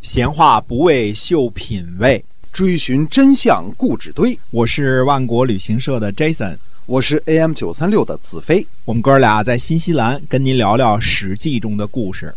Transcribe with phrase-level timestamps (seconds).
[0.00, 4.38] 闲话不为秀品味，追寻真相故纸堆。
[4.50, 6.56] 我是万国旅行社的 Jason，
[6.86, 8.66] 我是 AM 九三六的子飞。
[8.86, 12.34] 我们哥俩在新西兰跟您聊聊《史记》中的故事。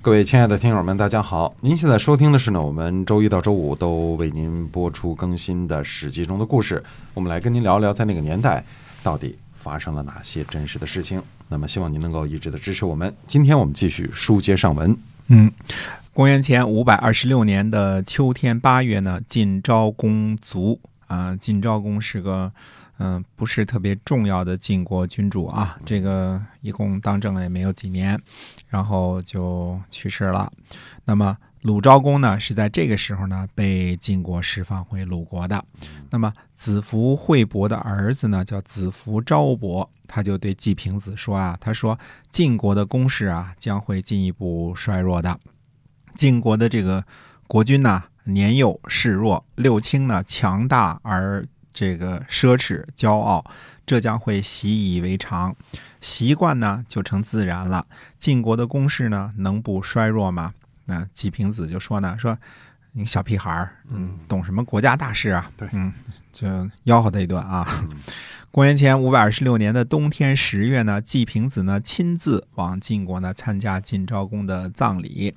[0.00, 1.52] 各位亲爱的听友们，大家好！
[1.60, 6.80] 您现在收听的是呢，我们周一到周五都为您播出更新的《史记》中的故事。
[7.12, 8.64] 我们来跟您聊聊，在那个年代
[9.02, 11.20] 到底发生了哪些真实的事情。
[11.48, 13.12] 那么，希望您能够一直的支持我们。
[13.26, 14.96] 今天我们继续书接上文。
[15.30, 15.52] 嗯，
[16.18, 21.36] 公元前五百二十六年的秋天八月呢，晋昭公卒啊。
[21.36, 22.52] 晋昭公是个
[22.96, 28.20] 嗯不是特别重要的晋国君主啊，这个一共当政了也没有几年，
[28.66, 30.50] 然后就去世了。
[31.04, 35.64] 那么鲁昭公呢，是在这个时候呢被晋国释放回鲁国的。
[36.10, 39.88] 那么子服惠伯的儿子呢叫子服昭伯。
[40.08, 41.96] 他就对季平子说啊，他说
[42.28, 45.38] 晋国的攻势啊将会进一步衰弱的。
[46.18, 47.04] 晋国的这个
[47.46, 53.44] 国君呢年幼势弱，六卿呢强大而这个奢侈骄傲，
[53.86, 55.54] 这将会习以为常，
[56.00, 57.86] 习惯呢就成自然了。
[58.18, 60.52] 晋国的攻势呢能不衰弱吗？
[60.86, 62.36] 那季平子就说呢，说
[62.94, 65.48] 你小屁孩儿，嗯，懂什么国家大事啊？
[65.56, 65.92] 对，嗯，
[66.32, 66.48] 就
[66.84, 67.64] 吆喝他一顿啊。
[68.50, 75.34] 公元前五百二十六年的冬天十月呢，季平子呢亲自往晋国呢参加晋昭公的葬礼，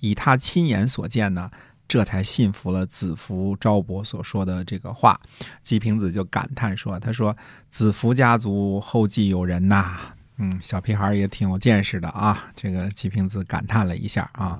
[0.00, 1.50] 以他亲眼所见呢，
[1.86, 5.20] 这才信服了子服昭伯所说的这个话。
[5.62, 7.36] 季平子就感叹说：“他说
[7.68, 9.98] 子服家族后继有人呐，
[10.38, 14.58] 嗯，小屁孩也挺有见识的啊。”这个季平子感叹了一下啊。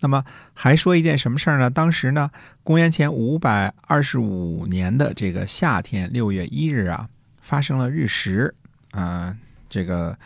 [0.00, 1.70] 那么还说一件什么事儿呢？
[1.70, 2.28] 当时呢，
[2.64, 7.08] 公元前五百二十五年的这个夏天六月一日啊。
[7.46, 8.52] 发生了日食，
[8.90, 9.36] 啊，
[9.70, 10.18] 这个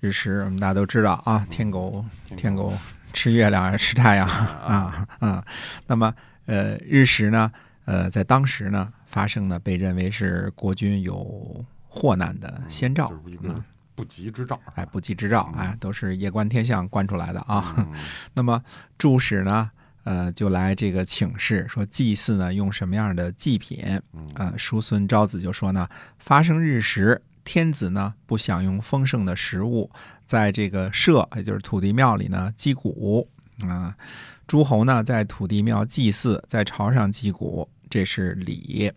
[0.00, 2.02] 日食我们大家都知道啊，天狗
[2.34, 2.72] 天狗。
[3.10, 5.44] 吃月亮吃太阳啊啊，
[5.86, 7.50] 那么呃日食呢，
[7.86, 13.10] 呃在当时呢发生呢，被认为是国君有祸难的先兆，
[13.42, 17.88] 嗯，不吉之兆，哎，不吉之兆，哎，都是夜观天象观出来的啊。
[18.34, 18.62] 那么
[18.98, 19.70] 注史呢？
[20.08, 24.00] 呃，就来这个请示说祭祀呢，用什么样的祭品？
[24.36, 25.86] 呃，叔孙昭子就说呢，
[26.18, 29.90] 发生日食，天子呢不享用丰盛的食物，
[30.24, 33.28] 在这个社，也就是土地庙里呢击鼓
[33.68, 33.94] 啊，
[34.46, 38.90] 诸侯呢在土地庙祭祀，在朝上击鼓，这是礼。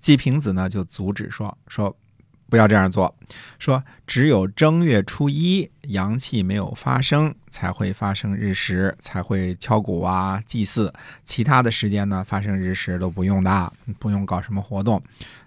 [0.00, 1.94] 季平子呢就阻止说说。
[2.48, 3.14] 不要这样做，
[3.58, 10.92] 说只有正月初一阳气没有发生，才会发生日食，才会敲鼓啊祭祀。
[11.24, 15.02] 其他的时间呢，发生日食都不用的，不用搞什么活动。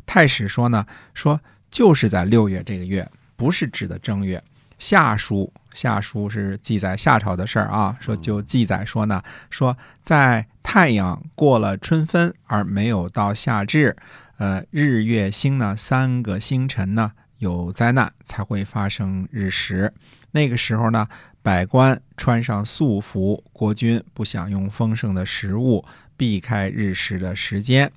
[0.05, 4.43] 太史说呢，说就是在六月这个月，不是指的正月。
[4.79, 13.95] 夏书夏书是记载夏朝的事儿啊，说就记载说呢，说在太阳过了春分而没有到夏至。
[14.37, 19.91] 呃，日月星呢，三个星辰呢有灾难才会发生日食。
[20.31, 21.07] 那个时候呢，
[21.41, 25.83] 百官穿上素服，国君不享用丰盛的食物，
[26.15, 27.91] 避开日食的时间。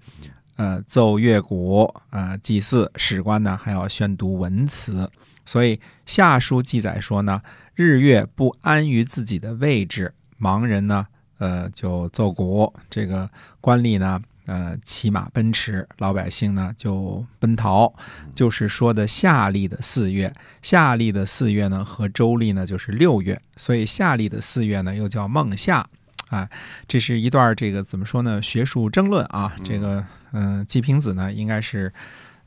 [0.56, 5.10] 呃，奏乐鼓，呃，祭祀，史官呢还要宣读文辞。
[5.44, 7.42] 所以下书记载说呢，
[7.74, 11.06] 日月不安于自己的位置，盲人呢，
[11.38, 13.28] 呃，就奏鼓；这个
[13.60, 14.22] 官吏呢。
[14.46, 17.92] 呃，骑马奔驰，老百姓呢就奔逃，
[18.34, 20.32] 就是说的夏历的四月。
[20.62, 25.86] 夏历的四月呢和周历呢就是六月，所以夏历的四月呢又叫孟夏。
[26.30, 26.48] 啊，
[26.86, 28.40] 这是一段这个怎么说呢？
[28.40, 29.52] 学术争论啊。
[29.64, 31.92] 这个，嗯，季平子呢应该是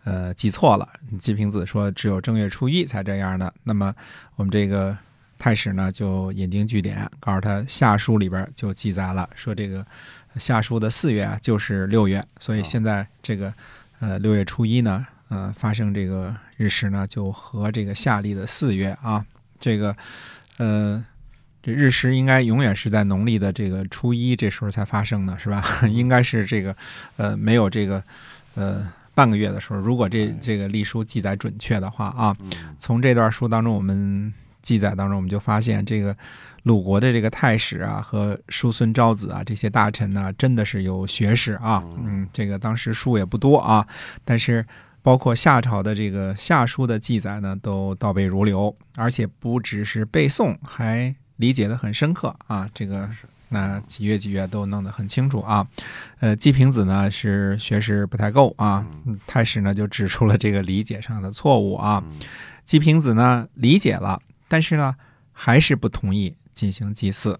[0.06, 0.88] 呃记错了。
[1.20, 3.54] 季平子说只有正月初一才这样的。
[3.64, 3.94] 那么
[4.36, 4.98] 我们这个
[5.44, 9.86] 太史呢就引经据典，告诉他夏书里边就记载了，说这个。
[10.38, 13.54] 夏书的四月啊，就是六月，所以现在这个，
[14.00, 19.24] 呃，六月初一呢，呃，发生这个日食呢，就和这个夏历的四月啊，
[19.60, 19.94] 这个，
[20.58, 21.04] 呃，
[21.62, 25.62] 这日食应该永远是在农历的这个初一这时候才发生的，是吧？
[25.92, 26.76] 应该是这个，
[27.18, 28.02] 呃，没有这个，
[28.56, 32.36] 呃，半个月的时候，如果这这个历书记载准确的话啊，
[32.80, 34.34] 从这段书当中我们。
[34.64, 36.16] 记载当中，我们就发现这个
[36.64, 41.84] 鲁国的这个太史啊，和叔孙昭子啊这些大臣呢，真的是有学识啊。
[42.04, 43.86] 嗯，这个当时书也不多啊，
[44.26, 44.66] 但是
[45.02, 52.66] 包括夏朝的这个夏书的记载呢，都倒背如流，而且不只是背诵，还理解的很深刻啊。
[52.74, 53.10] 这个
[53.50, 55.68] 那几月几月都弄得很清楚啊。
[56.22, 58.88] 呃，季平子呢是学识不太够啊，
[59.28, 62.02] 太史呢就指出了这个理解上的错误啊。
[62.64, 64.22] 季平子呢理解了。
[64.54, 64.96] 但是呢，
[65.32, 67.40] 还是不同意进行祭祀。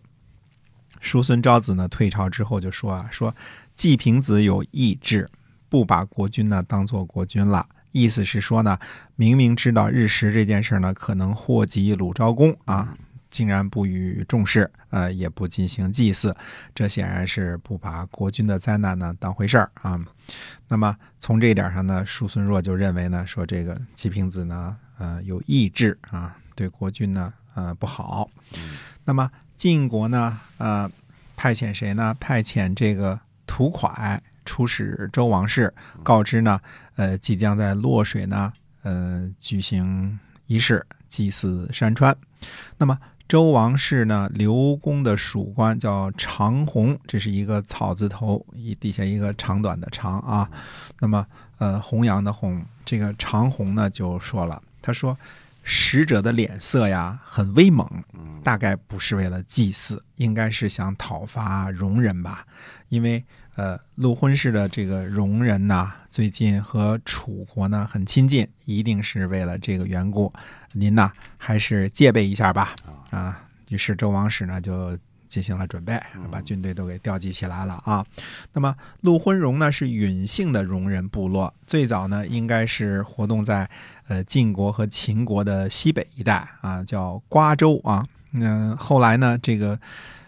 [1.00, 3.36] 叔孙昭子呢退朝之后就说啊，说
[3.76, 5.30] 季平子有意志，
[5.70, 7.68] 不把国君呢当做国君了。
[7.92, 8.80] 意思是说呢，
[9.16, 12.98] 明明知道日食这件事呢可能祸及鲁昭公啊，
[13.30, 16.36] 竟然不予重视，呃，也不进行祭祀，
[16.74, 20.04] 这显然是不把国君的灾难呢当回事儿啊。
[20.68, 28.30] 那么从这一点上呢，叔孙弱就认为呢，说这个季平子呢，呃，有意志啊，对国君呢，呃，不好。
[29.06, 30.90] 那么晋国呢，呃，
[31.36, 32.16] 派遣谁呢？
[32.20, 35.74] 派遣这个屠蒯出使周王室，
[36.04, 36.60] 告知呢，
[36.96, 38.52] 呃，即将在洛水呢，
[38.84, 42.16] 呃，举行仪式祭祀山川。
[42.78, 42.98] 那么
[43.28, 50.50] 周王室呢，刘公的属官叫长虹，这是一个草字头，一底下一个长短的长啊。
[51.00, 51.26] 那么，
[51.58, 55.18] 呃，弘扬的弘，这个长虹呢就说了，他说。
[55.64, 57.88] 使者的脸色呀很威猛，
[58.44, 62.46] 大概不是为了祭祀，应该是想讨伐戎人吧。
[62.90, 63.24] 因为
[63.56, 70.32] 呃，陆昏氏的这个戎人呐，最近和楚国呢很亲近，一定是为了这个缘故。
[70.74, 72.76] 您呐还是戒备一下吧。
[73.12, 74.98] 啊，于是周王室呢就。
[75.34, 76.00] 进行了准备，
[76.30, 78.06] 把军队都给调集起来了啊。
[78.54, 83.68] 那么陆昏荣呢是允姓的戎人部落，最早呢应该是活动在
[84.08, 88.06] 呃晋国和秦国的西北一带啊，叫瓜州啊。
[88.30, 89.80] 那后来呢，这个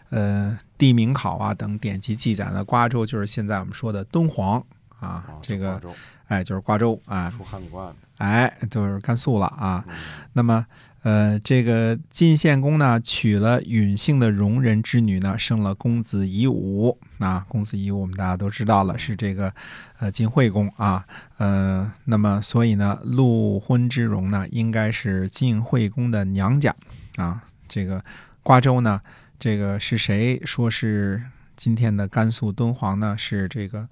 [0.10, 4.60] 呃地名考啊等典籍记载呢，瓜州就是现在我们说的敦煌
[5.00, 5.80] 啊，这个
[6.30, 9.86] 哎就是瓜州啊，出汉官，哎就是甘肃了啊。
[10.34, 10.66] 那么。
[11.06, 17.46] 呃，这个晋献公呢，娶了允姓的戎人之女呢，生了公子夷吾啊。
[17.48, 19.54] 公子夷吾我们大家都知道了，是这个
[20.00, 21.06] 呃晋惠公啊。
[21.38, 26.76] 呃，那么所以呢，陆昏之戎呢，应该是晋惠公的娘家
[27.18, 27.44] 啊。
[27.68, 28.04] 这个
[28.42, 29.00] 瓜州呢，
[29.38, 31.22] 这个是谁说是
[31.56, 33.16] 今天的甘肃敦煌呢？
[33.16, 33.88] 是这个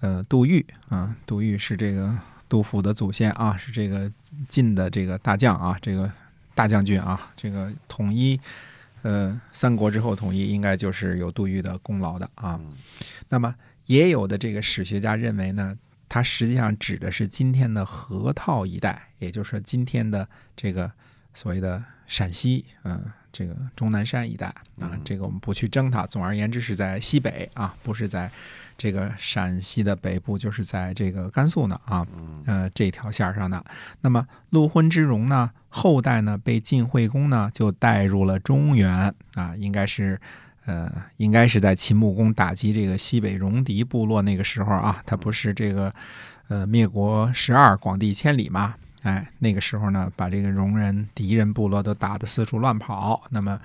[0.00, 2.14] 呃杜预啊，杜预是这个
[2.50, 4.12] 杜甫的祖先啊，是这个
[4.46, 6.12] 晋的这个大将啊，这个。
[6.54, 8.38] 大将军啊，这个统一，
[9.02, 12.60] 呃，三国之后统一，应该就是有杜预的功劳的啊。
[13.28, 13.54] 那么
[13.86, 15.76] 也有的这个史学家认为呢，
[16.08, 20.90] 它实际上指的是今天的河套一带，也就是说今天的这个
[21.34, 24.46] 所谓的陕西，嗯，这个终南山一带
[24.78, 24.98] 啊。
[25.04, 26.06] 这个我们不去争它。
[26.06, 28.30] 总而言之，是在西北啊，不是在。
[28.78, 32.06] 这个陕西的北部就是在这个甘肃呢啊，
[32.46, 33.62] 呃这条线上的。
[34.00, 40.20] 那么陆昏之戎呢，后代呢被晋惠公呢就带入了中原啊，应该是
[40.66, 45.92] 呃应该是在秦穆公打击这个西北戎狄部落那个时候啊，他不是这个
[46.48, 48.74] 呃灭国十二广地千里嘛。
[49.02, 53.22] 哎，那个时候呢，把这个戎人敌人部落都打得四处乱跑。
[53.30, 53.58] 那么，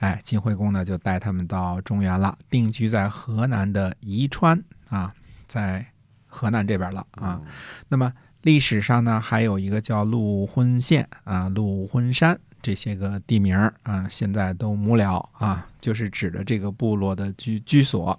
[0.00, 5.14] 哎，晋惠公呢就带他们到中原了，定居在河南的宜川啊，
[5.46, 5.86] 在
[6.32, 7.40] 河南这边了啊。
[7.88, 18.18] 那么历史上呢，还有一个叫陆浑县啊、陆浑山这些个地名啊，现在都没了啊，就是指的这个部落的居居所。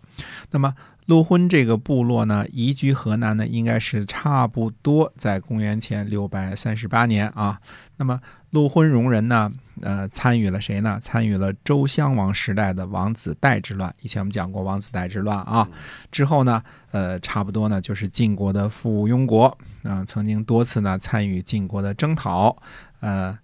[0.52, 0.74] 那么。
[1.06, 7.60] 陆昏这个部落呢，移居河南呢，应该是差不多在公元前六百三十八年啊。
[7.98, 8.20] 那么
[8.52, 9.52] 陆昏戎人呢，
[9.82, 10.98] 呃，参与了谁呢？
[11.02, 13.94] 参与了周襄王时代的王子带之乱。
[14.02, 15.68] 以前我们讲过王子带之乱啊。
[16.12, 22.56] 之后呢，呃，差不多呢就是晋国的附庸国啊，曾经多次呢参与晋国的征讨。
[23.02, 23.38] 呃，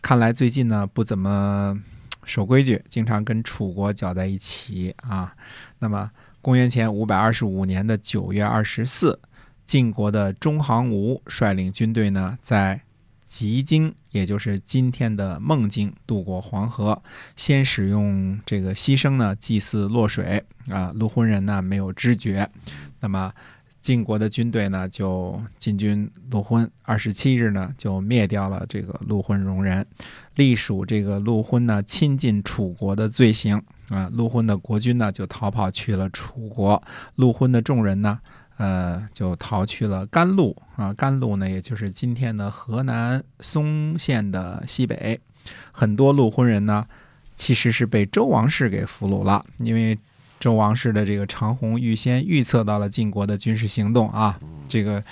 [0.00, 1.76] 看来最近呢不怎么
[2.24, 5.34] 守规矩，经常跟楚国搅在一起啊。
[5.78, 6.10] 那么。
[6.44, 9.18] 公元前五百二十五年的九月二十四，
[9.64, 12.78] 晋国的中行吴率领军队呢，在
[13.24, 17.02] 吉京，也就是今天的孟津，渡过黄河，
[17.34, 22.50] 先使用这个牺牲呢祭祀洛水啊，陆浑人呢没有知觉，
[23.00, 23.32] 那么。
[23.84, 29.86] 晋国的军队呢，就进军陆昏，二十七日呢，就灭掉了这个陆昏戎人，
[30.36, 34.08] 隶属这个陆昏呢亲近楚国的罪行啊。
[34.10, 36.82] 陆昏的国君呢，就逃跑去了楚国，
[37.16, 38.18] 陆昏的众人呢，
[38.56, 40.90] 呃，就逃去了甘露啊。
[40.94, 45.20] 甘露呢，也就是今天的河南嵩县的西北，
[45.72, 46.86] 很多陆昏人呢，
[47.34, 49.98] 其实是被周王室给俘虏了，因为。
[50.44, 55.02] 周王室的这个长虹预先预测到了晋国的军事行动啊，这个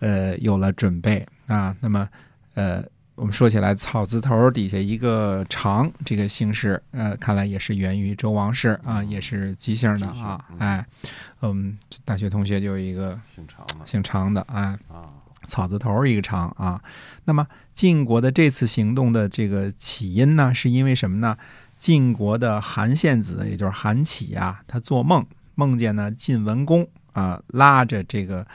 [0.00, 1.74] 呃有了准备啊。
[1.80, 2.06] 那么
[2.52, 10.44] 呃，我们说起来草字头底下一个长这个姓氏，呃，看来也是源于周王室啊，也是姬姓的啊。
[10.58, 10.84] 哎，
[11.40, 14.78] 嗯，大学同学就有一个姓长的，姓长的哎
[15.44, 16.78] 草字头一个长啊。
[17.24, 21.38] 那么晋国的这次行动的这个起因呢，是因为什么呢？
[21.78, 28.46] 晋国的韩献子，也就是韩起啊，他做梦梦见呢晋文公啊拉着这个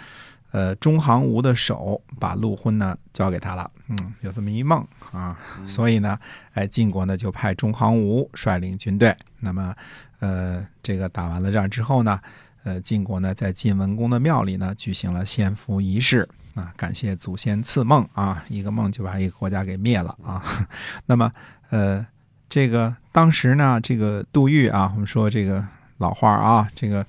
[0.52, 3.70] 呃中行吴的手，把陆昏呢交给他了。
[3.88, 5.38] 嗯，有这么一梦啊，
[5.68, 6.18] 所以呢，
[6.54, 9.16] 哎，晋国呢就派中行吴率领军队。
[9.40, 9.74] 那么，
[10.20, 12.20] 呃，这个打完了仗之后呢，
[12.64, 20.44] 呃，晋国呢在晋文公的庙里呢举行了献俘仪式啊，感谢祖先赐梦啊，一个梦就把一个国家给灭了啊。
[21.06, 21.32] 那么，
[21.70, 22.06] 呃。
[22.52, 25.66] 这个当时呢，这个杜预啊，我们说这个
[26.00, 27.08] 老话啊，这个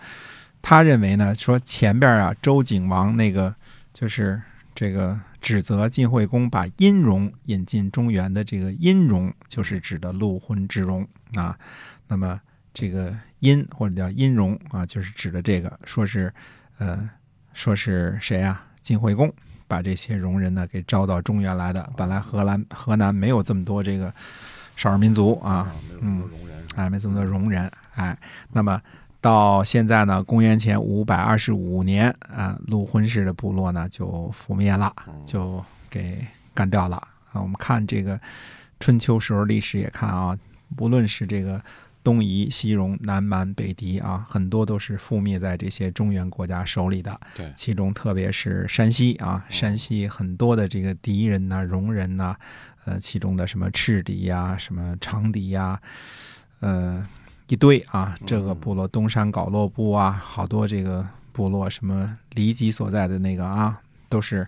[0.63, 3.53] 他认为呢，说前边啊，周景王那个
[3.93, 4.41] 就是
[4.73, 11.59] 这个指责晋惠公把殷戎引进中原的这个殷戎，就是指的陆浑之戎啊。
[12.07, 12.41] 那么
[12.73, 16.33] 这个殷或者叫殷戎啊，就是指的这个，说是
[16.79, 17.11] 呃，
[17.53, 18.65] 说是谁啊？
[18.81, 19.33] 晋惠公
[19.67, 21.93] 把这些戎人呢给招到中原来的。
[21.97, 24.15] 本来河南河南没有这么多这个。
[24.77, 26.23] 少数民族啊，嗯，
[26.75, 28.17] 哎，没这么多容忍，哎，
[28.53, 28.81] 那么
[29.21, 34.93] 到现在呢，公元前五百二十五年啊，陆浑氏的部落呢就覆灭了，
[35.25, 36.97] 就给干掉了
[37.33, 37.41] 啊。
[37.41, 38.19] 我们看这个
[38.81, 40.37] 春秋时候历史也看啊，
[40.79, 41.63] 无论是这个
[42.05, 47.21] 东夷、西戎、南蛮、北狄啊，很多都是覆灭在这些中原国家手里的。
[47.37, 52.37] 对，其中特别是山西啊，山西很多的这个狄人呐、戎人呐。
[52.85, 55.81] 呃，其中的什么赤狄呀，什么长狄呀，
[56.59, 57.07] 呃，
[57.47, 64.45] 一堆啊，这个部落东山皋洛部啊，好多这个部落，什么黎吉所在的那个啊，都是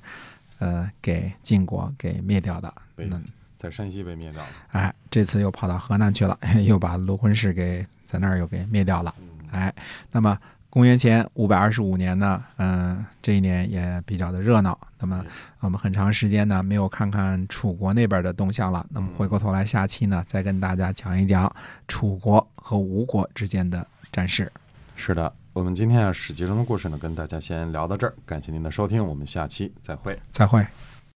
[0.58, 2.74] 呃给晋国给灭掉的。
[2.96, 3.22] 嗯，
[3.64, 4.48] 在山西被灭掉了。
[4.72, 9.14] 哎，这次又跑到河南去了， 又把卢浑氏给在那儿又给灭掉了。
[9.50, 9.74] 哎，
[10.12, 10.38] 那么。
[10.74, 14.76] 公元前五百二十五年呢，嗯，这一年也比较的热闹。
[14.98, 15.24] 那么
[15.60, 18.84] 我们很长时间呢没有看看楚国那边的动向了。
[18.90, 21.48] 那么回过头来，下期呢再跟大家讲一讲
[21.86, 24.50] 楚国和吴国之间的战事。
[24.96, 30.18] 是的，我们今天啊史记中的故事呢跟大家先聊到这儿，感谢您的收听，我们下期再会。
[30.32, 30.66] 再会。